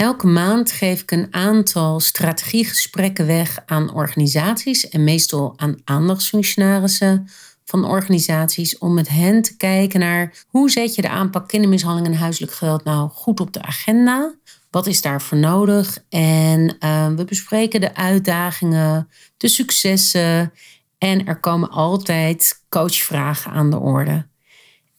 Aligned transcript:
Elke 0.00 0.26
maand 0.26 0.72
geef 0.72 1.00
ik 1.00 1.10
een 1.10 1.26
aantal 1.30 2.00
strategiegesprekken 2.00 3.26
weg 3.26 3.58
aan 3.66 3.94
organisaties 3.94 4.88
en 4.88 5.04
meestal 5.04 5.52
aan 5.56 5.76
aandachtsfunctionarissen 5.84 7.28
van 7.64 7.84
organisaties 7.84 8.78
om 8.78 8.94
met 8.94 9.08
hen 9.08 9.42
te 9.42 9.56
kijken 9.56 10.00
naar 10.00 10.44
hoe 10.48 10.70
zet 10.70 10.94
je 10.94 11.02
de 11.02 11.08
aanpak 11.08 11.48
kindermishandeling 11.48 12.14
en 12.14 12.20
huiselijk 12.20 12.52
geweld 12.52 12.84
nou 12.84 13.10
goed 13.10 13.40
op 13.40 13.52
de 13.52 13.62
agenda? 13.62 14.34
Wat 14.70 14.86
is 14.86 15.02
daarvoor 15.02 15.38
nodig? 15.38 15.98
En 16.08 16.76
uh, 16.80 17.08
we 17.08 17.24
bespreken 17.24 17.80
de 17.80 17.94
uitdagingen, 17.94 19.08
de 19.36 19.48
successen 19.48 20.52
en 20.98 21.26
er 21.26 21.40
komen 21.40 21.70
altijd 21.70 22.64
coachvragen 22.68 23.52
aan 23.52 23.70
de 23.70 23.78
orde. 23.78 24.26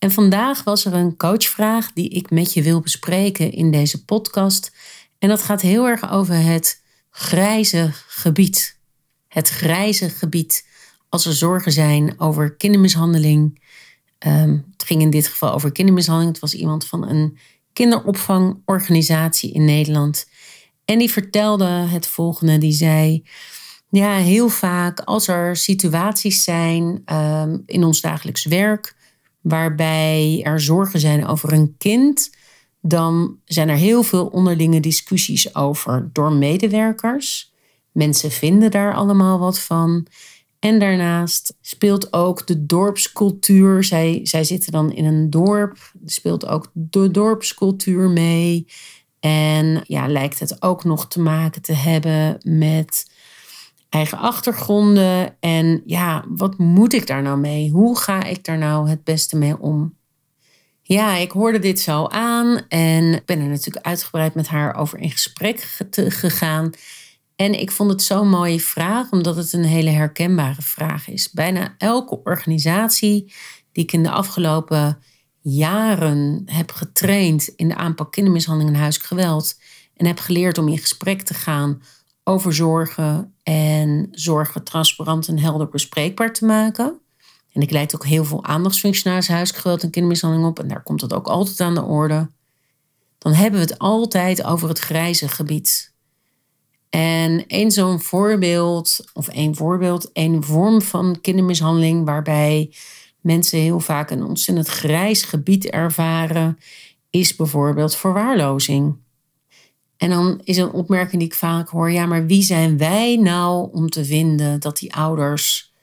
En 0.02 0.12
vandaag 0.12 0.64
was 0.64 0.86
er 0.86 0.94
een 0.94 1.18
coachvraag 1.18 1.94
die 1.94 2.10
ik 2.10 2.30
met 2.30 2.54
je 2.54 2.62
wil 2.62 2.80
bespreken 2.80 3.52
in 3.52 3.72
deze 3.72 4.06
podcast. 4.06 4.72
En 5.20 5.30
dat 5.30 5.42
gaat 5.42 5.62
heel 5.62 5.88
erg 5.88 6.12
over 6.12 6.36
het 6.36 6.82
grijze 7.10 7.90
gebied. 8.08 8.80
Het 9.28 9.50
grijze 9.50 10.10
gebied 10.10 10.68
als 11.10 11.26
er 11.26 11.34
zorgen 11.34 11.72
zijn 11.72 12.20
over 12.20 12.56
kindermishandeling. 12.56 13.64
Um, 14.28 14.66
het 14.72 14.84
ging 14.84 15.02
in 15.02 15.10
dit 15.10 15.28
geval 15.28 15.54
over 15.54 15.72
kindermishandeling. 15.72 16.32
Het 16.32 16.42
was 16.42 16.54
iemand 16.54 16.88
van 16.88 17.08
een 17.08 17.38
kinderopvangorganisatie 17.74 19.54
in 19.54 19.66
Nederland. 19.66 20.26
En 20.86 21.00
die 21.00 21.12
vertelde 21.12 21.66
het 21.66 22.08
volgende. 22.08 22.58
Die 22.58 22.74
zei, 22.74 23.24
ja, 23.90 24.16
heel 24.16 24.50
vaak 24.50 25.00
als 25.00 25.28
er 25.28 25.56
situaties 25.56 26.44
zijn 26.44 27.02
um, 27.06 27.64
in 27.66 27.84
ons 27.84 28.02
dagelijks 28.02 28.46
werk 28.46 29.00
waarbij 29.42 30.42
er 30.44 30.60
zorgen 30.60 31.00
zijn 31.00 31.26
over 31.26 31.54
een 31.54 31.76
kind, 31.78 32.30
dan 32.82 33.38
zijn 33.46 33.70
er 33.70 33.76
heel 33.76 34.04
veel 34.04 34.26
onderlinge 34.28 34.80
discussies 34.80 35.56
over 35.56 36.10
door 36.14 36.34
medewerkers. 36.34 37.54
Mensen 37.92 38.32
vinden 38.32 38.72
daar 38.72 38.94
allemaal 38.94 39.40
wat 39.40 39.60
van. 39.60 40.08
En 40.60 40.80
daarnaast 40.80 41.56
speelt 41.62 42.14
ook 42.14 42.48
de 42.48 42.66
dorpscultuur. 42.66 43.84
Zij, 43.84 44.20
zij 44.24 44.44
zitten 44.44 44.72
dan 44.72 44.92
in 44.92 45.06
een 45.06 45.30
dorp. 45.30 45.92
Speelt 46.06 46.46
ook 46.48 46.70
de 46.74 47.12
dorpscultuur 47.12 48.10
mee. 48.10 48.68
En 49.20 49.82
ja, 49.84 50.08
lijkt 50.08 50.40
het 50.40 50.62
ook 50.62 50.84
nog 50.84 51.08
te 51.08 51.20
maken 51.20 51.62
te 51.62 51.74
hebben 51.74 52.38
met 52.44 53.12
eigen 53.92 54.18
achtergronden. 54.18 55.36
En 55.40 55.82
ja, 55.86 56.26
wat 56.28 56.58
moet 56.58 56.94
ik 56.94 57.08
daar 57.08 57.22
nou 57.22 57.38
mee? 57.38 57.70
Hoe 57.70 57.98
ga 57.98 58.24
ik 58.24 58.44
daar 58.44 58.58
nou 58.58 58.90
het 58.90 59.04
beste 59.04 59.38
mee 59.38 59.60
om? 59.60 59.96
Ja, 60.82 61.16
ik 61.16 61.32
hoorde 61.32 61.60
dit 61.60 61.80
zo 61.80 62.06
aan 62.06 62.68
en 62.68 63.22
ben 63.26 63.40
er 63.40 63.48
natuurlijk 63.48 63.86
uitgebreid 63.86 64.36
met 64.36 64.48
haar 64.48 64.76
over 64.76 65.00
in 65.00 65.12
gesprek 65.12 65.60
gegaan. 65.92 66.70
En 67.36 67.60
ik 67.60 67.72
vond 67.72 67.90
het 67.90 68.02
zo'n 68.02 68.30
mooie 68.30 68.60
vraag, 68.60 69.12
omdat 69.12 69.36
het 69.36 69.54
een 69.54 69.64
hele 69.64 69.90
herkenbare 69.90 70.62
vraag 70.62 71.10
is. 71.10 71.32
Bijna 71.32 71.76
elke 71.78 72.24
organisatie 72.24 73.34
die 73.72 73.84
ik 73.84 73.92
in 73.92 74.04
de 74.04 74.12
afgelopen 74.12 74.98
jaren 75.42 76.42
heb 76.46 76.72
getraind 76.72 77.48
in 77.56 77.68
de 77.68 77.76
aanpak 77.76 78.12
kindermishandeling 78.12 78.74
en 78.74 78.82
huiselijk 78.82 79.10
geweld 79.10 79.60
en 79.96 80.06
heb 80.06 80.20
geleerd 80.20 80.58
om 80.58 80.68
in 80.68 80.78
gesprek 80.78 81.22
te 81.22 81.34
gaan 81.34 81.82
over 82.24 82.54
zorgen 82.54 83.36
en 83.44 84.08
zorgen 84.12 84.64
transparant 84.64 85.28
en 85.28 85.40
helder 85.40 85.70
bespreekbaar 85.70 86.34
te 86.34 86.46
maken. 86.46 87.00
En 87.54 87.62
ik 87.62 87.72
leid 87.72 87.96
ook 87.96 88.06
heel 88.06 88.26
veel 88.26 88.44
aandachtsfunctionarissen 88.44 89.34
huiselijk 89.34 89.64
geweld 89.64 89.84
en 89.84 89.90
kindermishandeling 89.90 90.48
op 90.48 90.60
en 90.60 90.68
daar 90.68 90.84
komt 90.84 91.02
het 91.02 91.14
ook 91.14 91.28
altijd 91.28 91.60
aan 91.60 91.76
de 91.76 91.84
orde. 91.84 92.30
Dan 93.18 93.34
hebben 93.34 93.60
we 93.60 93.66
het 93.66 93.80
altijd 93.80 94.44
over 94.44 94.70
het 94.70 94.80
grijze 94.80 95.28
gebied. 95.28 95.94
En 96.90 97.48
één 97.48 97.72
zo'n 97.72 98.02
voorbeeld, 98.02 99.00
of 99.14 99.28
één 99.28 99.56
voorbeeld, 99.56 100.12
één 100.12 100.44
vorm 100.44 100.82
van 100.82 101.22
kindermishandeling 101.22 102.06
waarbij 102.06 102.74
mensen 103.20 103.60
heel 103.60 103.80
vaak 103.80 104.12
een 104.12 104.24
ontzettend 104.24 104.68
grijs 104.68 105.24
gebied 105.24 105.66
ervaren, 105.66 106.58
is 107.10 107.36
bijvoorbeeld 107.36 107.96
verwaarlozing. 107.96 108.96
En 110.02 110.10
dan 110.10 110.42
is 110.44 110.58
een 110.58 110.72
opmerking 110.72 111.18
die 111.22 111.30
ik 111.30 111.36
vaak 111.36 111.70
hoor: 111.70 111.92
ja, 111.92 112.06
maar 112.06 112.26
wie 112.26 112.44
zijn 112.44 112.78
wij 112.78 113.16
nou 113.16 113.70
om 113.72 113.90
te 113.90 114.06
vinden 114.06 114.60
dat 114.60 114.78
die 114.78 114.94
ouders 114.94 115.74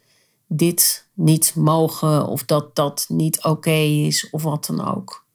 dit 0.46 1.08
niet 1.14 1.52
mogen 1.54 2.26
of 2.26 2.44
dat 2.44 2.76
dat 2.76 3.04
niet 3.08 3.44
oké 3.44 3.70
is 3.80 4.30
of 4.30 4.42
wat 4.42 4.66
dan 4.66 4.94
ook? 4.94 5.26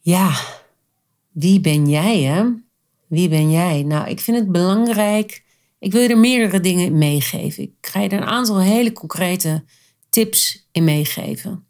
Ja, 0.00 0.34
wie 1.30 1.60
ben 1.60 1.88
jij 1.88 2.20
hè? 2.20 2.44
Wie 3.06 3.28
ben 3.28 3.50
jij? 3.50 3.82
Nou, 3.82 4.08
ik 4.08 4.20
vind 4.20 4.36
het 4.36 4.52
belangrijk. 4.52 5.44
Ik 5.78 5.92
wil 5.92 6.02
je 6.02 6.08
er 6.08 6.18
meerdere 6.18 6.60
dingen 6.60 6.84
in 6.84 6.98
meegeven. 6.98 7.62
Ik 7.62 7.72
ga 7.80 8.00
je 8.00 8.08
er 8.08 8.22
een 8.22 8.28
aantal 8.28 8.60
hele 8.60 8.92
concrete 8.92 9.64
tips 10.10 10.68
in 10.72 10.84
meegeven. 10.84 11.66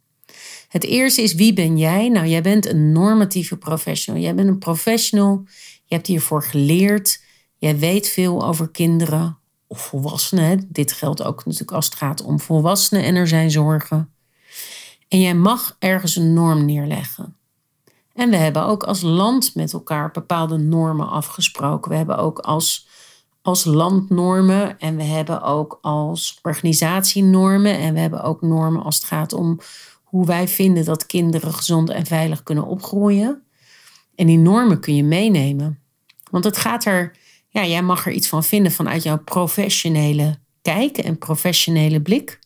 Het 0.69 0.85
eerste 0.85 1.23
is 1.23 1.35
wie 1.35 1.53
ben 1.53 1.79
jij? 1.79 2.09
Nou, 2.09 2.27
jij 2.27 2.43
bent 2.43 2.67
een 2.67 2.93
normatieve 2.93 3.57
professional. 3.57 4.23
Jij 4.23 4.35
bent 4.35 4.49
een 4.49 4.59
professional. 4.59 5.45
Je 5.93 5.99
hebt 5.99 6.11
hiervoor 6.11 6.43
geleerd. 6.43 7.23
Jij 7.59 7.79
weet 7.79 8.09
veel 8.09 8.47
over 8.47 8.71
kinderen 8.71 9.39
of 9.67 9.81
volwassenen. 9.81 10.69
Dit 10.69 10.93
geldt 10.93 11.23
ook 11.23 11.45
natuurlijk 11.45 11.73
als 11.73 11.85
het 11.85 11.95
gaat 11.95 12.23
om 12.23 12.41
volwassenen 12.41 13.05
en 13.05 13.15
er 13.15 13.29
zijn 13.29 13.51
zorgen. 13.51 14.13
En 15.09 15.21
jij 15.21 15.35
mag 15.35 15.77
ergens 15.79 16.17
een 16.17 16.33
norm 16.33 16.65
neerleggen. 16.65 17.37
En 18.15 18.31
we 18.31 18.37
hebben 18.37 18.65
ook 18.65 18.83
als 18.83 19.01
land 19.01 19.55
met 19.55 19.73
elkaar 19.73 20.11
bepaalde 20.11 20.57
normen 20.57 21.09
afgesproken. 21.09 21.91
We 21.91 21.97
hebben 21.97 22.19
ook 22.19 22.39
als, 22.39 22.89
als 23.43 23.65
land 23.65 24.11
normen 24.11 24.79
en 24.79 24.97
we 24.97 25.05
hebben 25.05 25.43
ook 25.43 25.79
als 25.83 26.39
organisatie 26.43 27.23
normen. 27.23 27.79
En 27.79 27.95
we 27.95 28.01
hebben 28.01 28.23
ook 28.23 28.43
normen 28.43 28.83
als 28.83 28.95
het 28.95 29.05
gaat 29.05 29.33
om 29.33 29.59
hoe 30.03 30.27
wij 30.27 30.49
vinden 30.49 30.85
dat 30.85 31.07
kinderen 31.07 31.55
gezond 31.55 31.91
en 31.91 32.07
veilig 32.07 32.43
kunnen 32.43 32.65
opgroeien. 32.65 33.43
En 34.15 34.27
die 34.27 34.39
normen 34.39 34.81
kun 34.81 34.97
je 34.97 35.05
meenemen. 35.05 35.82
Want 36.33 36.45
het 36.45 36.57
gaat 36.57 36.85
er, 36.85 37.17
ja, 37.49 37.67
jij 37.67 37.83
mag 37.83 38.07
er 38.07 38.13
iets 38.13 38.29
van 38.29 38.45
vinden 38.45 38.73
vanuit 38.73 39.03
jouw 39.03 39.19
professionele 39.19 40.39
kijken 40.63 41.05
en 41.05 41.19
professionele 41.19 42.03
blik. 42.03 42.39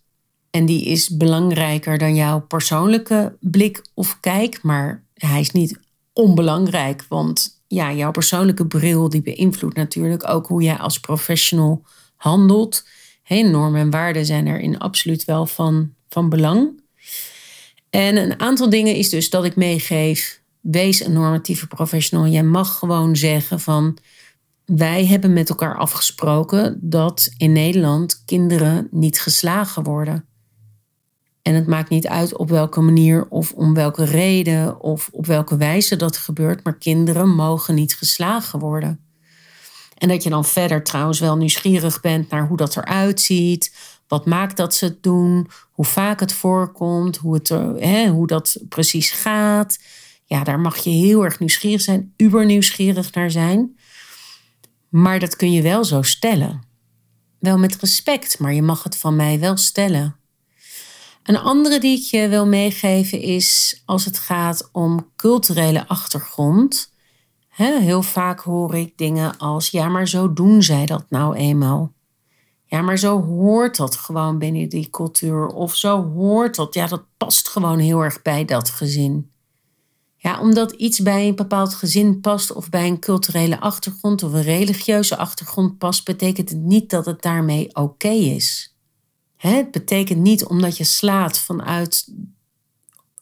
En 0.51 0.67
die 0.67 0.85
is 0.85 1.17
belangrijker 1.17 1.99
dan 1.99 2.15
jouw 2.15 2.41
persoonlijke 2.41 3.37
blik 3.41 3.85
of 3.95 4.21
kijk. 4.21 4.63
Maar 4.63 5.05
hij 5.15 5.41
is 5.41 5.51
niet 5.51 5.79
onbelangrijk, 6.13 7.05
want 7.09 7.63
ja, 7.67 7.93
jouw 7.93 8.11
persoonlijke 8.11 8.67
bril 8.67 9.09
die 9.09 9.23
beïnvloedt 9.23 9.77
natuurlijk 9.77 10.29
ook 10.29 10.47
hoe 10.47 10.63
jij 10.63 10.77
als 10.77 11.01
professional 11.01 11.85
handelt. 12.17 12.85
Normen 13.29 13.81
en 13.81 13.91
waarden 13.91 14.27
zijn 14.27 14.47
erin 14.47 14.79
absoluut 14.79 15.25
wel 15.25 15.47
van, 15.47 15.95
van 16.09 16.29
belang. 16.29 16.83
En 17.91 18.17
een 18.17 18.41
aantal 18.41 18.71
dingen 18.71 18.95
is 18.95 19.09
dus 19.09 19.31
dat 19.31 19.45
ik 19.45 19.57
meegeef, 19.57 20.41
wees 20.71 21.05
een 21.05 21.13
normatieve 21.13 21.67
professional. 21.67 22.27
Jij 22.27 22.43
mag 22.43 22.79
gewoon 22.79 23.17
zeggen 23.17 23.61
van, 23.61 23.99
wij 24.65 25.07
hebben 25.07 25.33
met 25.33 25.49
elkaar 25.49 25.77
afgesproken 25.77 26.79
dat 26.81 27.31
in 27.37 27.53
Nederland 27.53 28.23
kinderen 28.25 28.89
niet 28.91 29.21
geslagen 29.21 29.83
worden. 29.83 30.25
En 31.43 31.55
het 31.55 31.67
maakt 31.67 31.91
niet 31.91 32.07
uit 32.07 32.37
op 32.37 32.49
welke 32.49 32.81
manier 32.81 33.29
of 33.29 33.53
om 33.53 33.75
welke 33.75 34.05
reden 34.05 34.81
of 34.81 35.09
op 35.13 35.27
welke 35.27 35.57
wijze 35.57 35.97
dat 35.97 36.17
gebeurt, 36.17 36.65
maar 36.65 36.79
kinderen 36.79 37.29
mogen 37.29 37.75
niet 37.75 37.95
geslagen 37.95 38.59
worden. 38.59 39.01
En 39.99 40.09
dat 40.09 40.23
je 40.23 40.31
dan 40.31 40.45
verder 40.45 40.85
trouwens 40.85 41.21
wel 41.21 41.37
nieuwsgierig 41.37 42.01
bent 42.01 42.31
naar 42.31 42.47
hoe 42.47 42.57
dat 42.57 42.77
eruit 42.77 43.21
ziet. 43.21 43.75
Wat 44.09 44.27
maakt 44.27 44.57
dat 44.57 44.75
ze 44.75 44.85
het 44.85 45.03
doen? 45.03 45.49
Hoe 45.73 45.85
vaak 45.85 46.21
het 46.21 46.33
voorkomt? 46.33 47.17
Hoe, 47.17 47.35
het, 47.35 47.49
hè, 47.79 48.09
hoe 48.09 48.27
dat 48.27 48.57
precies 48.69 49.11
gaat? 49.11 49.79
Ja, 50.29 50.45
daar 50.45 50.61
mag 50.61 50.77
je 50.77 50.91
heel 50.91 51.25
erg 51.25 51.39
nieuwsgierig 51.39 51.81
zijn, 51.81 52.13
uber 52.17 52.45
nieuwsgierig 52.45 53.13
naar 53.13 53.31
zijn. 53.31 53.79
Maar 54.89 55.19
dat 55.19 55.37
kun 55.37 55.53
je 55.53 55.63
wel 55.63 55.85
zo 55.85 56.03
stellen. 56.03 56.63
Wel 57.39 57.59
met 57.59 57.77
respect, 57.77 58.39
maar 58.39 58.55
je 58.55 58.63
mag 58.63 58.83
het 58.83 58.97
van 58.97 59.17
mij 59.17 59.41
wel 59.41 59.57
stellen. 59.57 60.17
Een 61.23 61.37
andere 61.39 61.81
die 61.81 61.99
ik 61.99 62.05
je 62.05 62.29
wil 62.29 62.47
meegeven 62.47 63.21
is 63.21 63.83
als 63.85 64.05
het 64.05 64.19
gaat 64.19 64.69
om 64.73 65.11
culturele 65.17 65.89
achtergrond. 65.89 66.93
heel 67.49 68.03
vaak 68.03 68.41
hoor 68.41 68.75
ik 68.75 68.99
dingen 68.99 69.37
als: 69.37 69.71
ja, 69.71 69.89
maar 69.89 70.09
zo 70.09 70.33
doen 70.33 70.63
zij 70.63 70.87
dat 70.87 71.05
nou 71.09 71.37
eenmaal. 71.37 71.93
Ja, 72.65 72.83
maar 72.83 72.99
zo 72.99 73.23
hoort 73.23 73.77
dat 73.77 73.97
gewoon 73.97 74.39
binnen 74.39 74.69
die 74.69 74.91
cultuur. 74.91 75.47
Of 75.47 75.75
zo 75.75 76.13
hoort 76.13 76.57
dat. 76.57 76.75
Ja, 76.75 76.87
dat 76.87 77.05
past 77.17 77.49
gewoon 77.49 77.79
heel 77.79 78.01
erg 78.01 78.23
bij 78.23 78.45
dat 78.45 78.71
gezin. 78.71 79.31
Ja, 80.27 80.41
omdat 80.41 80.73
iets 80.73 81.01
bij 81.01 81.29
een 81.29 81.35
bepaald 81.35 81.75
gezin 81.75 82.21
past 82.21 82.53
of 82.53 82.69
bij 82.69 82.87
een 82.87 82.99
culturele 82.99 83.61
achtergrond 83.61 84.23
of 84.23 84.33
een 84.33 84.43
religieuze 84.43 85.17
achtergrond 85.17 85.79
past, 85.79 86.05
betekent 86.05 86.49
het 86.49 86.59
niet 86.59 86.91
dat 86.91 87.07
het 87.07 87.23
daarmee 87.23 87.75
oké 87.75 88.09
is. 88.09 88.77
Het 89.37 89.71
betekent 89.71 90.21
niet 90.21 90.45
omdat 90.45 90.77
je 90.77 90.85
slaat 90.85 91.39
vanuit 91.39 92.09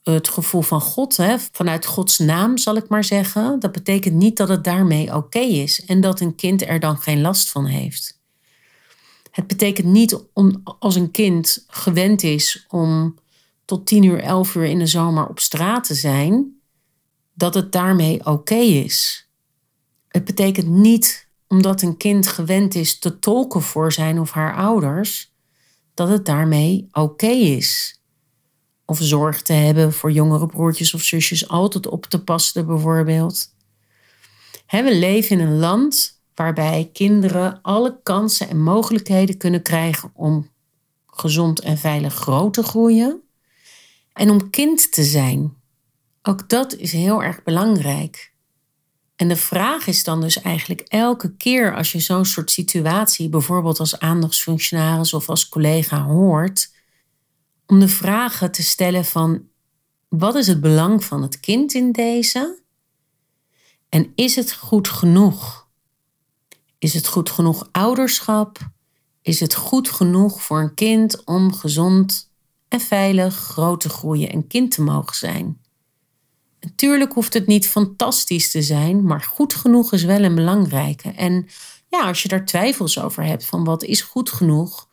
het 0.02 0.28
gevoel 0.28 0.62
van 0.62 0.80
God, 0.80 1.16
hè, 1.16 1.36
vanuit 1.52 1.86
Gods 1.86 2.18
naam 2.18 2.58
zal 2.58 2.76
ik 2.76 2.88
maar 2.88 3.04
zeggen. 3.04 3.60
Dat 3.60 3.72
betekent 3.72 4.14
niet 4.14 4.36
dat 4.36 4.48
het 4.48 4.64
daarmee 4.64 5.14
oké 5.14 5.38
is 5.38 5.84
en 5.84 6.00
dat 6.00 6.20
een 6.20 6.34
kind 6.34 6.66
er 6.66 6.80
dan 6.80 6.98
geen 6.98 7.20
last 7.20 7.50
van 7.50 7.64
heeft. 7.64 8.20
Het 9.30 9.46
betekent 9.46 9.86
niet 9.86 10.18
om, 10.32 10.62
als 10.78 10.94
een 10.94 11.10
kind 11.10 11.64
gewend 11.68 12.22
is 12.22 12.66
om 12.68 13.18
tot 13.64 13.86
10 13.86 14.02
uur, 14.02 14.20
11 14.20 14.54
uur 14.54 14.64
in 14.64 14.78
de 14.78 14.86
zomer 14.86 15.26
op 15.26 15.40
straat 15.40 15.84
te 15.84 15.94
zijn, 15.94 16.54
dat 17.34 17.54
het 17.54 17.72
daarmee 17.72 18.26
oké 18.26 18.54
is. 18.54 19.28
Het 20.08 20.24
betekent 20.24 20.68
niet 20.68 21.28
omdat 21.48 21.82
een 21.82 21.96
kind 21.96 22.26
gewend 22.26 22.74
is 22.74 22.98
te 22.98 23.18
tolken 23.18 23.62
voor 23.62 23.92
zijn 23.92 24.20
of 24.20 24.30
haar 24.30 24.56
ouders, 24.56 25.32
dat 25.94 26.08
het 26.08 26.26
daarmee 26.26 26.88
oké 26.92 27.26
is. 27.26 28.00
Of 28.84 28.98
zorg 29.02 29.42
te 29.42 29.52
hebben 29.52 29.92
voor 29.92 30.12
jongere 30.12 30.46
broertjes 30.46 30.94
of 30.94 31.02
zusjes 31.02 31.48
altijd 31.48 31.86
op 31.86 32.06
te 32.06 32.24
passen, 32.24 32.66
bijvoorbeeld. 32.66 33.52
We 34.70 34.94
leven 34.94 35.40
in 35.40 35.46
een 35.46 35.58
land 35.58 36.22
waarbij 36.34 36.90
kinderen 36.92 37.58
alle 37.62 38.00
kansen 38.02 38.48
en 38.48 38.60
mogelijkheden 38.60 39.36
kunnen 39.36 39.62
krijgen 39.62 40.10
om 40.14 40.50
gezond 41.06 41.60
en 41.60 41.78
veilig 41.78 42.14
groot 42.14 42.54
te 42.54 42.62
groeien 42.62 43.22
en 44.12 44.30
om 44.30 44.50
kind 44.50 44.92
te 44.92 45.02
zijn. 45.02 45.62
Ook 46.26 46.48
dat 46.48 46.74
is 46.74 46.92
heel 46.92 47.22
erg 47.22 47.42
belangrijk. 47.42 48.32
En 49.16 49.28
de 49.28 49.36
vraag 49.36 49.86
is 49.86 50.04
dan 50.04 50.20
dus 50.20 50.40
eigenlijk 50.40 50.80
elke 50.80 51.36
keer 51.36 51.76
als 51.76 51.92
je 51.92 52.00
zo'n 52.00 52.24
soort 52.24 52.50
situatie, 52.50 53.28
bijvoorbeeld 53.28 53.80
als 53.80 53.98
aandachtsfunctionaris 53.98 55.14
of 55.14 55.28
als 55.28 55.48
collega 55.48 56.02
hoort, 56.02 56.72
om 57.66 57.80
de 57.80 57.88
vragen 57.88 58.52
te 58.52 58.62
stellen 58.62 59.04
van 59.04 59.42
wat 60.08 60.34
is 60.34 60.46
het 60.46 60.60
belang 60.60 61.04
van 61.04 61.22
het 61.22 61.40
kind 61.40 61.74
in 61.74 61.92
deze? 61.92 62.62
En 63.88 64.12
is 64.14 64.36
het 64.36 64.52
goed 64.52 64.88
genoeg? 64.88 65.68
Is 66.78 66.94
het 66.94 67.06
goed 67.06 67.30
genoeg 67.30 67.68
ouderschap? 67.72 68.58
Is 69.22 69.40
het 69.40 69.54
goed 69.54 69.90
genoeg 69.90 70.42
voor 70.42 70.60
een 70.60 70.74
kind 70.74 71.24
om 71.24 71.52
gezond 71.52 72.30
en 72.68 72.80
veilig 72.80 73.34
groot 73.34 73.80
te 73.80 73.88
groeien 73.88 74.30
en 74.30 74.46
kind 74.46 74.70
te 74.70 74.82
mogen 74.82 75.16
zijn? 75.16 75.63
Natuurlijk 76.64 77.12
hoeft 77.12 77.34
het 77.34 77.46
niet 77.46 77.68
fantastisch 77.68 78.50
te 78.50 78.62
zijn, 78.62 79.04
maar 79.04 79.20
goed 79.20 79.54
genoeg 79.54 79.92
is 79.92 80.04
wel 80.04 80.22
een 80.22 80.34
belangrijke. 80.34 81.08
En 81.08 81.46
ja, 81.88 82.06
als 82.06 82.22
je 82.22 82.28
daar 82.28 82.44
twijfels 82.44 83.00
over 83.00 83.24
hebt 83.24 83.46
van 83.46 83.64
wat 83.64 83.82
is 83.82 84.00
goed 84.00 84.30
genoeg, 84.30 84.88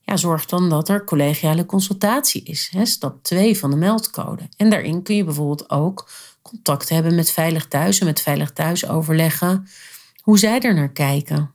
ja, 0.00 0.16
zorg 0.16 0.46
dan 0.46 0.68
dat 0.68 0.88
er 0.88 1.04
collegiale 1.04 1.66
consultatie 1.66 2.42
is. 2.42 2.68
Hè, 2.72 2.86
stap 2.86 3.22
2 3.22 3.58
van 3.58 3.70
de 3.70 3.76
meldcode. 3.76 4.48
En 4.56 4.70
daarin 4.70 5.02
kun 5.02 5.16
je 5.16 5.24
bijvoorbeeld 5.24 5.70
ook 5.70 6.10
contact 6.42 6.88
hebben 6.88 7.14
met 7.14 7.30
Veilig 7.30 7.68
Thuis 7.68 7.98
en 7.98 8.06
met 8.06 8.20
Veilig 8.20 8.52
Thuis 8.52 8.88
overleggen 8.88 9.66
hoe 10.22 10.38
zij 10.38 10.60
er 10.60 10.74
naar 10.74 10.92
kijken. 10.92 11.54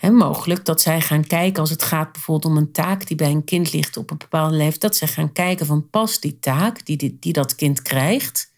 Mogelijk 0.00 0.64
dat 0.64 0.80
zij 0.80 1.00
gaan 1.00 1.26
kijken 1.26 1.60
als 1.60 1.70
het 1.70 1.82
gaat 1.82 2.12
bijvoorbeeld 2.12 2.52
om 2.52 2.58
een 2.58 2.72
taak 2.72 3.06
die 3.06 3.16
bij 3.16 3.30
een 3.30 3.44
kind 3.44 3.72
ligt 3.72 3.96
op 3.96 4.10
een 4.10 4.18
bepaalde 4.18 4.56
leeftijd, 4.56 4.80
dat 4.80 4.96
zij 4.96 5.08
gaan 5.08 5.32
kijken 5.32 5.66
van 5.66 5.90
past 5.90 6.22
die 6.22 6.38
taak 6.38 6.86
die, 6.86 6.96
die, 6.96 7.16
die 7.20 7.32
dat 7.32 7.54
kind 7.54 7.82
krijgt, 7.82 8.52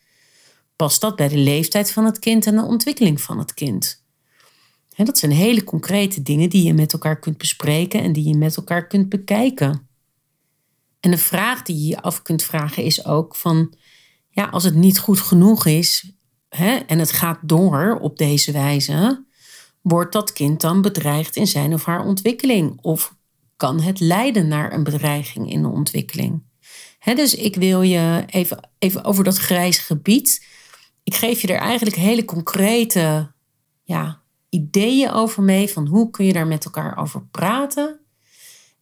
past 0.76 1.00
dat 1.00 1.16
bij 1.16 1.28
de 1.28 1.38
leeftijd 1.38 1.92
van 1.92 2.04
het 2.04 2.18
kind 2.18 2.46
en 2.46 2.56
de 2.56 2.62
ontwikkeling 2.62 3.20
van 3.20 3.38
het 3.38 3.54
kind? 3.54 4.04
dat 5.04 5.18
zijn 5.18 5.32
hele 5.32 5.64
concrete 5.64 6.22
dingen 6.22 6.50
die 6.50 6.64
je 6.64 6.74
met 6.74 6.92
elkaar 6.92 7.18
kunt 7.18 7.38
bespreken 7.38 8.02
en 8.02 8.12
die 8.12 8.28
je 8.28 8.36
met 8.36 8.56
elkaar 8.56 8.86
kunt 8.86 9.08
bekijken. 9.08 9.88
En 11.00 11.10
de 11.10 11.18
vraag 11.18 11.62
die 11.62 11.76
je 11.76 11.86
je 11.86 12.02
af 12.02 12.22
kunt 12.22 12.42
vragen 12.42 12.82
is 12.82 13.04
ook 13.04 13.36
van, 13.36 13.74
ja, 14.30 14.44
als 14.44 14.64
het 14.64 14.74
niet 14.74 14.98
goed 14.98 15.20
genoeg 15.20 15.66
is 15.66 16.12
en 16.86 16.98
het 16.98 17.12
gaat 17.12 17.38
door 17.42 17.98
op 18.00 18.16
deze 18.16 18.52
wijze, 18.52 19.24
wordt 19.82 20.12
dat 20.12 20.32
kind 20.32 20.60
dan 20.60 20.82
bedreigd 20.82 21.36
in 21.36 21.46
zijn 21.46 21.74
of 21.74 21.84
haar 21.84 22.04
ontwikkeling? 22.04 22.78
Of 22.82 23.14
kan 23.56 23.80
het 23.80 24.00
leiden 24.00 24.48
naar 24.48 24.72
een 24.72 24.84
bedreiging 24.84 25.50
in 25.50 25.62
de 25.62 25.68
ontwikkeling? 25.68 26.44
dus 27.14 27.34
ik 27.34 27.56
wil 27.56 27.82
je 27.82 28.24
even, 28.26 28.70
even 28.78 29.04
over 29.04 29.24
dat 29.24 29.36
grijs 29.36 29.78
gebied 29.78 30.46
ik 31.06 31.14
geef 31.14 31.40
je 31.40 31.48
er 31.48 31.58
eigenlijk 31.58 31.96
hele 31.96 32.24
concrete 32.24 33.32
ja, 33.82 34.22
ideeën 34.48 35.10
over 35.10 35.42
mee 35.42 35.68
van 35.68 35.86
hoe 35.86 36.10
kun 36.10 36.24
je 36.24 36.32
daar 36.32 36.46
met 36.46 36.64
elkaar 36.64 36.98
over 36.98 37.26
praten. 37.26 38.00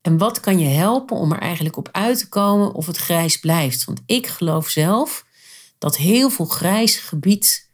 En 0.00 0.18
wat 0.18 0.40
kan 0.40 0.58
je 0.58 0.66
helpen 0.66 1.16
om 1.16 1.32
er 1.32 1.38
eigenlijk 1.38 1.76
op 1.76 1.88
uit 1.92 2.18
te 2.18 2.28
komen 2.28 2.72
of 2.72 2.86
het 2.86 2.96
grijs 2.96 3.40
blijft? 3.40 3.84
Want 3.84 4.02
ik 4.06 4.26
geloof 4.26 4.68
zelf 4.68 5.26
dat 5.78 5.96
heel 5.96 6.30
veel 6.30 6.44
grijs 6.44 6.96
gebied 6.96 7.70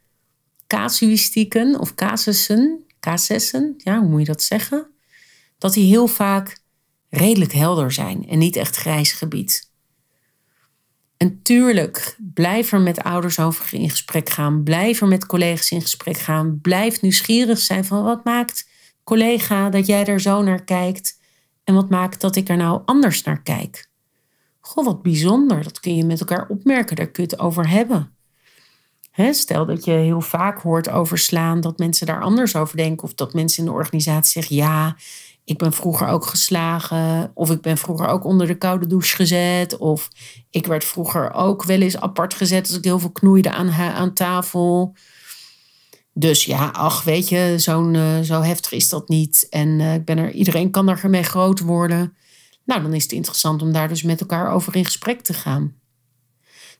casuïstieken 0.66 1.78
of 1.78 1.94
casussen, 1.94 2.84
casussen, 3.00 3.74
ja, 3.76 3.98
hoe 3.98 4.08
moet 4.08 4.20
je 4.20 4.26
dat 4.26 4.42
zeggen? 4.42 4.86
Dat 5.58 5.72
die 5.72 5.88
heel 5.88 6.06
vaak 6.06 6.62
redelijk 7.08 7.52
helder 7.52 7.92
zijn 7.92 8.28
en 8.28 8.38
niet 8.38 8.56
echt 8.56 8.76
grijs 8.76 9.12
gebied. 9.12 9.69
En 11.20 11.42
tuurlijk, 11.42 12.16
blijf 12.18 12.72
er 12.72 12.80
met 12.80 13.02
ouders 13.02 13.38
over 13.38 13.74
in 13.74 13.90
gesprek 13.90 14.28
gaan. 14.28 14.62
Blijf 14.62 15.00
er 15.00 15.08
met 15.08 15.26
collega's 15.26 15.70
in 15.70 15.80
gesprek 15.80 16.16
gaan. 16.16 16.58
Blijf 16.60 17.00
nieuwsgierig 17.00 17.58
zijn 17.58 17.84
van 17.84 18.04
wat 18.04 18.24
maakt 18.24 18.68
collega 19.04 19.70
dat 19.70 19.86
jij 19.86 20.04
er 20.04 20.20
zo 20.20 20.42
naar 20.42 20.64
kijkt. 20.64 21.20
En 21.64 21.74
wat 21.74 21.90
maakt 21.90 22.20
dat 22.20 22.36
ik 22.36 22.48
er 22.48 22.56
nou 22.56 22.82
anders 22.84 23.22
naar 23.22 23.42
kijk. 23.42 23.88
Goh, 24.60 24.84
wat 24.84 25.02
bijzonder. 25.02 25.62
Dat 25.62 25.80
kun 25.80 25.96
je 25.96 26.04
met 26.04 26.20
elkaar 26.20 26.46
opmerken. 26.48 26.96
Daar 26.96 27.10
kun 27.10 27.24
je 27.24 27.30
het 27.30 27.40
over 27.40 27.68
hebben. 27.68 28.14
stel 29.30 29.66
dat 29.66 29.84
je 29.84 29.92
heel 29.92 30.20
vaak 30.20 30.60
hoort 30.62 30.90
overslaan 30.90 31.60
dat 31.60 31.78
mensen 31.78 32.06
daar 32.06 32.22
anders 32.22 32.56
over 32.56 32.76
denken. 32.76 33.04
Of 33.04 33.14
dat 33.14 33.34
mensen 33.34 33.64
in 33.64 33.70
de 33.70 33.76
organisatie 33.76 34.32
zeggen: 34.32 34.56
ja, 34.56 34.96
ik 35.50 35.58
ben 35.58 35.72
vroeger 35.72 36.08
ook 36.08 36.26
geslagen. 36.26 37.30
Of 37.34 37.50
ik 37.50 37.60
ben 37.60 37.78
vroeger 37.78 38.06
ook 38.06 38.24
onder 38.24 38.46
de 38.46 38.58
koude 38.58 38.86
douche 38.86 39.16
gezet. 39.16 39.76
Of 39.76 40.08
ik 40.50 40.66
werd 40.66 40.84
vroeger 40.84 41.32
ook 41.32 41.64
wel 41.64 41.80
eens 41.80 41.96
apart 41.96 42.34
gezet 42.34 42.66
als 42.66 42.76
ik 42.76 42.84
heel 42.84 42.98
veel 42.98 43.10
knoeide 43.10 43.50
aan, 43.50 43.70
aan 43.70 44.14
tafel. 44.14 44.94
Dus 46.12 46.44
ja, 46.44 46.68
ach, 46.68 47.02
weet 47.02 47.28
je, 47.28 47.54
zo'n, 47.56 47.94
uh, 47.94 48.20
zo 48.20 48.40
heftig 48.40 48.72
is 48.72 48.88
dat 48.88 49.08
niet. 49.08 49.46
En 49.50 49.68
uh, 49.68 49.94
ik 49.94 50.04
ben 50.04 50.18
er, 50.18 50.30
iedereen 50.30 50.70
kan 50.70 50.88
ermee 50.88 51.22
groot 51.22 51.60
worden. 51.60 52.16
Nou, 52.64 52.82
dan 52.82 52.94
is 52.94 53.02
het 53.02 53.12
interessant 53.12 53.62
om 53.62 53.72
daar 53.72 53.88
dus 53.88 54.02
met 54.02 54.20
elkaar 54.20 54.52
over 54.52 54.76
in 54.76 54.84
gesprek 54.84 55.20
te 55.20 55.34
gaan. 55.34 55.74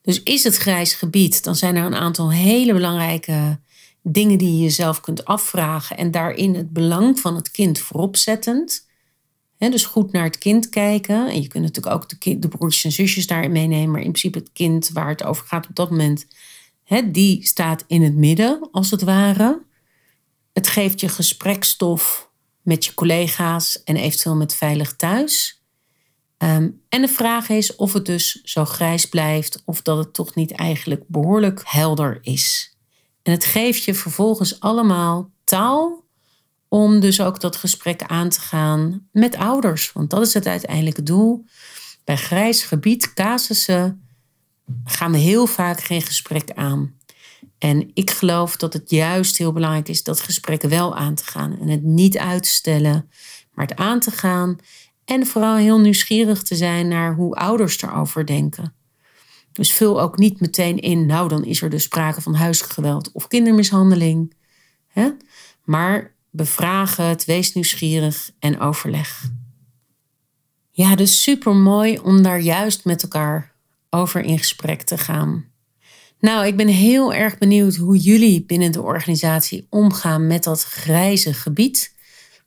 Dus 0.03 0.23
is 0.23 0.45
het 0.45 0.57
grijs 0.57 0.95
gebied, 0.95 1.45
dan 1.45 1.57
zijn 1.57 1.77
er 1.77 1.85
een 1.85 1.95
aantal 1.95 2.33
hele 2.33 2.73
belangrijke 2.73 3.61
dingen 4.03 4.39
die 4.39 4.57
je 4.57 4.63
jezelf 4.63 5.01
kunt 5.01 5.25
afvragen 5.25 5.97
en 5.97 6.11
daarin 6.11 6.55
het 6.55 6.73
belang 6.73 7.21
van 7.21 7.37
het 7.37 7.51
kind 7.51 7.79
voorop 7.79 8.17
zettend. 8.17 8.89
dus 9.59 9.85
goed 9.85 10.13
naar 10.13 10.25
het 10.25 10.39
kind 10.39 10.69
kijken. 10.69 11.29
En 11.29 11.43
je 11.43 11.49
kunt 11.49 11.65
natuurlijk 11.65 11.95
ook 11.95 12.09
de 12.41 12.49
broertjes 12.49 12.85
en 12.85 12.93
zusjes 12.93 13.27
daarin 13.27 13.53
meenemen. 13.53 13.91
Maar 13.91 14.01
in 14.01 14.13
principe 14.13 14.39
het 14.39 14.53
kind 14.53 14.89
waar 14.89 15.09
het 15.09 15.25
over 15.25 15.47
gaat 15.47 15.69
op 15.69 15.77
dat 15.77 15.91
moment, 15.91 16.27
die 17.05 17.47
staat 17.47 17.85
in 17.87 18.03
het 18.03 18.15
midden 18.15 18.69
als 18.71 18.91
het 18.91 19.03
ware. 19.03 19.63
Het 20.53 20.69
geeft 20.69 21.01
je 21.01 21.09
gesprekstof 21.09 22.31
met 22.63 22.85
je 22.85 22.95
collega's 22.95 23.83
en 23.85 23.97
eventueel 23.97 24.37
met 24.37 24.55
Veilig 24.55 24.97
Thuis. 24.97 25.63
Ehm, 26.37 26.71
en 26.89 27.01
de 27.01 27.09
vraag 27.09 27.49
is 27.49 27.77
of 27.77 27.93
het 27.93 28.07
dus 28.07 28.41
zo 28.43 28.65
grijs 28.65 29.07
blijft 29.07 29.63
of 29.65 29.83
dat 29.83 29.99
het 29.99 30.15
toch 30.15 30.35
niet 30.35 30.53
eigenlijk 30.53 31.05
behoorlijk 31.07 31.63
helder 31.65 32.19
is. 32.23 32.70
En 33.31 33.37
het 33.37 33.45
geeft 33.45 33.85
je 33.85 33.95
vervolgens 33.95 34.61
allemaal 34.61 35.31
taal 35.45 36.05
om 36.69 37.01
dus 37.01 37.21
ook 37.21 37.41
dat 37.41 37.57
gesprek 37.57 38.03
aan 38.03 38.29
te 38.29 38.41
gaan 38.41 39.09
met 39.13 39.37
ouders. 39.37 39.93
Want 39.93 40.11
dat 40.11 40.27
is 40.27 40.35
het 40.35 40.47
uiteindelijke 40.47 41.03
doel. 41.03 41.45
Bij 42.05 42.17
grijs 42.17 42.63
gebied, 42.63 43.13
casussen, 43.15 44.09
gaan 44.85 45.13
we 45.13 45.19
heel 45.19 45.47
vaak 45.47 45.81
geen 45.81 46.03
gesprek 46.03 46.51
aan. 46.55 46.95
En 47.59 47.91
ik 47.95 48.11
geloof 48.11 48.57
dat 48.57 48.73
het 48.73 48.91
juist 48.91 49.37
heel 49.37 49.53
belangrijk 49.53 49.89
is 49.89 50.03
dat 50.03 50.21
gesprekken 50.21 50.69
wel 50.69 50.97
aan 50.97 51.15
te 51.15 51.25
gaan. 51.25 51.59
En 51.61 51.69
het 51.69 51.83
niet 51.83 52.19
uitstellen, 52.19 53.11
maar 53.53 53.67
het 53.67 53.79
aan 53.79 54.01
te 54.01 54.11
gaan. 54.11 54.57
En 55.05 55.27
vooral 55.27 55.57
heel 55.57 55.81
nieuwsgierig 55.81 56.43
te 56.43 56.57
zijn 56.57 56.89
naar 56.89 57.15
hoe 57.15 57.35
ouders 57.35 57.83
erover 57.83 58.27
denken. 58.27 58.75
Dus 59.53 59.73
vul 59.73 60.01
ook 60.01 60.19
niet 60.19 60.41
meteen 60.41 60.79
in, 60.79 61.07
nou 61.07 61.29
dan 61.29 61.45
is 61.45 61.63
er 61.63 61.71
dus 61.71 61.83
sprake 61.83 62.21
van 62.21 62.35
huisgeweld 62.35 63.13
of 63.13 63.29
kindermishandeling. 63.29 64.35
Hè? 64.89 65.11
Maar 65.65 66.15
bevraag 66.31 66.97
het, 66.97 67.25
wees 67.25 67.55
nieuwsgierig 67.55 68.31
en 68.39 68.61
overleg. 68.61 69.31
Ja, 70.71 70.95
dus 70.95 71.23
super 71.23 71.55
mooi 71.55 71.99
om 71.99 72.23
daar 72.23 72.41
juist 72.41 72.85
met 72.85 73.03
elkaar 73.03 73.53
over 73.91 74.21
in 74.21 74.39
gesprek 74.39 74.83
te 74.83 74.99
gaan. 74.99 75.45
Nou, 76.21 76.47
ik 76.47 76.57
ben 76.57 76.69
heel 76.69 77.15
erg 77.15 77.39
benieuwd 77.39 77.77
hoe 77.77 77.97
jullie 77.97 78.45
binnen 78.45 78.73
de 78.73 78.83
organisatie 78.83 79.67
omgaan 79.71 80.27
met 80.27 80.45
dat 80.45 80.65
grijze 80.65 81.35
gebied. 81.35 81.95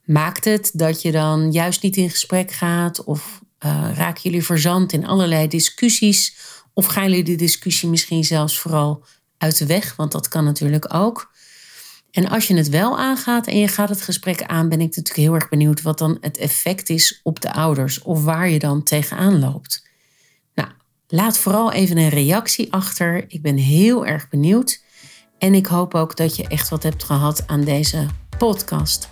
Maakt 0.04 0.44
het 0.44 0.70
dat 0.74 1.02
je 1.02 1.12
dan 1.12 1.52
juist 1.52 1.82
niet 1.82 1.96
in 1.96 2.10
gesprek 2.10 2.50
gaat 2.50 3.04
of 3.04 3.40
uh, 3.64 3.90
raken 3.94 4.22
jullie 4.22 4.44
verzand 4.44 4.92
in 4.92 5.06
allerlei 5.06 5.48
discussies? 5.48 6.36
Of 6.74 6.86
gaan 6.86 7.02
jullie 7.02 7.24
de 7.24 7.34
discussie 7.34 7.88
misschien 7.88 8.24
zelfs 8.24 8.58
vooral 8.58 9.04
uit 9.38 9.58
de 9.58 9.66
weg? 9.66 9.96
Want 9.96 10.12
dat 10.12 10.28
kan 10.28 10.44
natuurlijk 10.44 10.94
ook. 10.94 11.32
En 12.10 12.28
als 12.28 12.46
je 12.46 12.56
het 12.56 12.68
wel 12.68 12.98
aangaat 12.98 13.46
en 13.46 13.58
je 13.58 13.68
gaat 13.68 13.88
het 13.88 14.02
gesprek 14.02 14.42
aan, 14.42 14.68
ben 14.68 14.80
ik 14.80 14.86
natuurlijk 14.86 15.16
heel 15.16 15.34
erg 15.34 15.48
benieuwd 15.48 15.82
wat 15.82 15.98
dan 15.98 16.16
het 16.20 16.36
effect 16.36 16.88
is 16.88 17.20
op 17.22 17.40
de 17.40 17.52
ouders 17.52 18.02
of 18.02 18.24
waar 18.24 18.48
je 18.48 18.58
dan 18.58 18.82
tegenaan 18.82 19.38
loopt. 19.38 19.88
Nou, 20.54 20.68
laat 21.06 21.38
vooral 21.38 21.72
even 21.72 21.96
een 21.96 22.08
reactie 22.08 22.72
achter. 22.72 23.24
Ik 23.28 23.42
ben 23.42 23.56
heel 23.56 24.06
erg 24.06 24.28
benieuwd. 24.28 24.82
En 25.38 25.54
ik 25.54 25.66
hoop 25.66 25.94
ook 25.94 26.16
dat 26.16 26.36
je 26.36 26.48
echt 26.48 26.68
wat 26.68 26.82
hebt 26.82 27.04
gehad 27.04 27.46
aan 27.46 27.64
deze 27.64 28.06
podcast. 28.38 29.08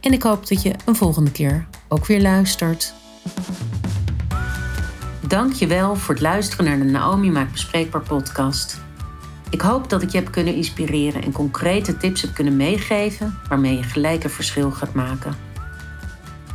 En 0.00 0.12
ik 0.12 0.22
hoop 0.22 0.48
dat 0.48 0.62
je 0.62 0.74
een 0.84 0.96
volgende 0.96 1.32
keer 1.32 1.68
ook 1.88 2.06
weer 2.06 2.20
luistert. 2.20 2.94
Dank 5.30 5.52
je 5.52 5.66
wel 5.66 5.96
voor 5.96 6.14
het 6.14 6.22
luisteren 6.22 6.64
naar 6.64 6.78
de 6.78 6.84
Naomi 6.84 7.30
Maakt 7.30 7.52
Bespreekbaar 7.52 8.02
podcast. 8.02 8.80
Ik 9.50 9.60
hoop 9.60 9.90
dat 9.90 10.02
ik 10.02 10.10
je 10.10 10.18
heb 10.18 10.30
kunnen 10.30 10.54
inspireren 10.54 11.22
en 11.22 11.32
concrete 11.32 11.96
tips 11.96 12.22
heb 12.22 12.34
kunnen 12.34 12.56
meegeven 12.56 13.38
waarmee 13.48 13.76
je 13.76 13.82
gelijk 13.82 14.24
een 14.24 14.30
verschil 14.30 14.70
gaat 14.70 14.94
maken. 14.94 15.34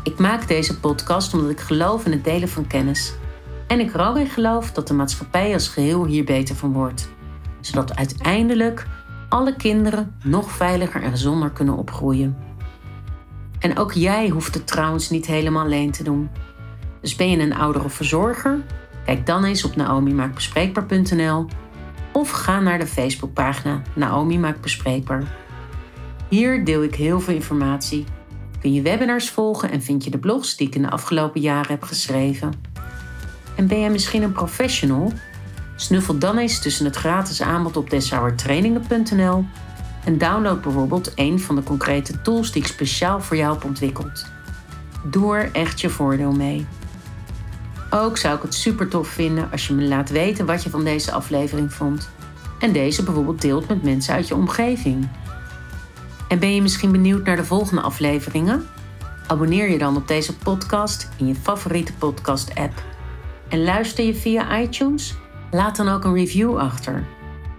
Ik 0.04 0.20
maak 0.20 0.48
deze 0.48 0.80
podcast 0.80 1.34
omdat 1.34 1.50
ik 1.50 1.60
geloof 1.60 2.06
in 2.06 2.12
het 2.12 2.24
delen 2.24 2.50
van 2.50 2.68
kennis. 2.68 3.14
En 3.68 3.80
ik 3.80 3.94
er 3.94 4.08
ook 4.08 4.18
in 4.18 4.28
geloof 4.28 4.72
dat 4.72 4.88
de 4.88 4.94
maatschappij 4.94 5.54
als 5.54 5.68
geheel 5.68 6.06
hier 6.06 6.24
beter 6.24 6.56
van 6.56 6.74
wordt. 6.74 7.10
Zodat 7.62 7.96
uiteindelijk 7.96 8.88
alle 9.30 9.56
kinderen 9.56 10.16
nog 10.24 10.52
veiliger 10.52 11.04
en 11.04 11.12
gezonder 11.12 11.50
kunnen 11.50 11.78
opgroeien. 11.78 12.38
En 13.60 13.78
ook 13.78 13.94
jij 13.94 14.30
hoeft 14.30 14.54
het 14.54 14.68
trouwens 14.68 15.10
niet 15.10 15.26
helemaal 15.26 15.64
alleen 15.64 15.92
te 15.92 16.04
doen. 16.04 16.30
Dus 17.06 17.16
ben 17.16 17.30
je 17.30 17.40
een 17.40 17.56
ouder 17.56 17.84
of 17.84 17.94
verzorger? 17.94 18.60
Kijk 19.06 19.26
dan 19.26 19.44
eens 19.44 19.64
op 19.64 19.76
naomimaakbespreekbaar.nl 19.76 21.46
of 22.12 22.30
ga 22.30 22.60
naar 22.60 22.80
de 22.80 22.88
Facebookpagina 22.88 23.82
Naomi 23.96 24.40
Maakt 24.40 24.62
Bespreekbaar. 24.62 25.24
Hier 26.30 26.66
deel 26.66 26.84
ik 26.84 26.96
heel 26.96 27.20
veel 27.20 27.34
informatie. 27.34 28.06
Kun 28.62 28.74
je 28.74 28.82
webinars 28.82 29.30
volgen 29.30 29.72
en 29.72 29.82
vind 29.82 30.04
je 30.04 30.10
de 30.10 30.18
blogs 30.18 30.56
die 30.56 30.68
ik 30.68 30.76
in 30.76 30.82
de 30.82 30.90
afgelopen 30.90 31.42
jaren 31.42 31.72
heb 31.72 31.84
geschreven. 31.84 32.54
En 33.56 33.68
ben 33.68 33.80
jij 33.80 33.90
misschien 33.90 34.24
een 34.24 34.32
professional? 34.32 35.12
Snuffel 35.76 36.18
dan 36.18 36.38
eens 36.38 36.62
tussen 36.62 36.86
het 36.86 36.96
gratis 36.96 37.42
aanbod 37.42 37.78
op 37.78 37.90
deshouwertrainingen.nl 37.90 39.46
en 40.06 40.18
download 40.18 40.62
bijvoorbeeld 40.62 41.12
een 41.16 41.40
van 41.40 41.56
de 41.56 41.64
concrete 41.64 42.22
tools 42.22 42.52
die 42.52 42.62
ik 42.62 42.68
speciaal 42.68 43.22
voor 43.22 43.38
jou 43.38 43.54
heb 43.54 43.64
ontwikkeld. 43.64 44.26
Doe 45.04 45.36
er 45.36 45.52
echt 45.52 45.82
je 45.82 45.90
voordeel 45.90 46.32
mee. 46.32 46.66
Ook 47.98 48.18
zou 48.18 48.36
ik 48.36 48.42
het 48.42 48.54
super 48.54 48.88
tof 48.88 49.08
vinden 49.08 49.52
als 49.52 49.68
je 49.68 49.74
me 49.74 49.84
laat 49.84 50.10
weten 50.10 50.46
wat 50.46 50.64
je 50.64 50.70
van 50.70 50.84
deze 50.84 51.12
aflevering 51.12 51.74
vond. 51.74 52.10
En 52.60 52.74
deze 52.74 53.04
bijvoorbeeld 53.04 53.42
deelt 53.42 53.68
met 53.68 53.84
mensen 53.84 54.14
uit 54.14 54.28
je 54.28 54.36
omgeving. 54.36 55.10
En 56.28 56.40
ben 56.40 56.56
je 56.56 56.62
misschien 56.62 56.92
benieuwd 56.92 57.26
naar 57.26 57.36
de 57.36 57.46
volgende 57.46 57.82
afleveringen? 57.82 58.66
Abonneer 59.28 59.70
je 59.70 59.78
dan 59.78 59.96
op 59.96 60.08
deze 60.08 60.38
podcast 60.38 61.10
in 61.18 61.28
je 61.28 61.36
favoriete 61.36 61.94
podcast-app. 61.94 62.84
En 63.50 63.64
luister 63.64 64.06
je 64.06 64.16
via 64.16 64.60
iTunes? 64.60 65.16
Laat 65.52 65.76
dan 65.76 65.90
ook 65.90 66.04
een 66.04 66.14
review 66.14 66.58
achter. 66.58 67.04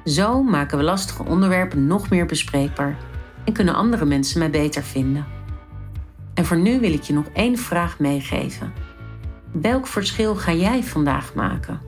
Zo 0.05 0.43
maken 0.43 0.79
we 0.79 0.85
lastige 0.85 1.25
onderwerpen 1.25 1.87
nog 1.87 2.11
meer 2.11 2.27
bespreekbaar 2.27 2.97
en 3.45 3.53
kunnen 3.53 3.75
andere 3.75 4.05
mensen 4.05 4.39
mij 4.39 4.51
beter 4.51 4.83
vinden. 4.83 5.27
En 6.35 6.45
voor 6.45 6.59
nu 6.59 6.81
wil 6.81 6.93
ik 6.93 7.03
je 7.03 7.13
nog 7.13 7.27
één 7.33 7.59
vraag 7.59 7.99
meegeven. 7.99 8.86
Welk 9.61 9.87
verschil 9.87 10.35
ga 10.35 10.53
jij 10.53 10.83
vandaag 10.83 11.35
maken? 11.35 11.86